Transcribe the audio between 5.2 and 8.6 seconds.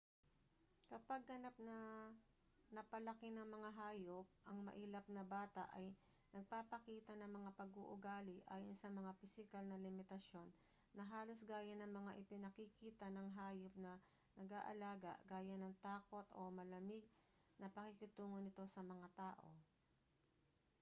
bata ay nagpapakita ng mga pag-uugali